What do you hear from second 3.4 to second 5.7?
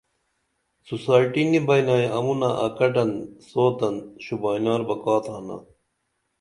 سوتن شوبائنار بہ کا تھانا